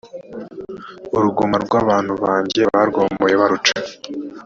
[1.17, 3.75] uruguma rw abantu banjye barwomoye baruca